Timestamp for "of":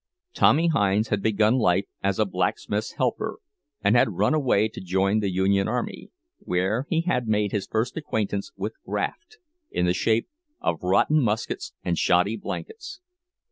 10.59-10.81